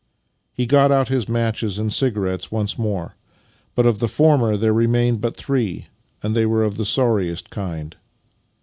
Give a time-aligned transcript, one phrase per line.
[0.51, 3.15] He got out his matches and cigarettes once more,
[3.75, 5.89] but of the former there remained but three,
[6.23, 7.95] and they of the sorriest kind.